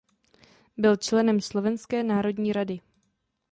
Byl 0.77 0.95
členem 0.97 1.41
Slovenské 1.41 2.03
národní 2.03 2.53
rady. 2.53 2.79